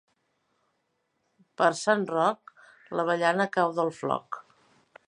Per 1.63 1.69
sant 1.81 2.07
Roc 2.15 2.55
l'avellana 2.97 3.49
cau 3.59 3.79
del 3.83 3.95
floc. 4.01 4.43